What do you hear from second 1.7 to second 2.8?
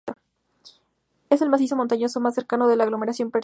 montañoso más cercano a